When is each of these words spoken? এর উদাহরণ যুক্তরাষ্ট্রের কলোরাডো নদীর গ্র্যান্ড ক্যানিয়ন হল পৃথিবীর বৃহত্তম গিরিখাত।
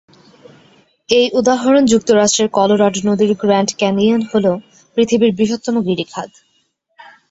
এর 1.09 1.27
উদাহরণ 1.33 1.83
যুক্তরাষ্ট্রের 1.85 2.49
কলোরাডো 2.57 2.99
নদীর 3.09 3.31
গ্র্যান্ড 3.41 3.69
ক্যানিয়ন 3.77 4.21
হল 4.31 4.45
পৃথিবীর 4.97 5.31
বৃহত্তম 5.37 5.75
গিরিখাত। 5.87 6.31